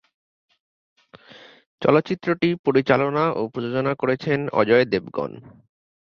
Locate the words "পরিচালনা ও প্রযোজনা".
2.65-3.93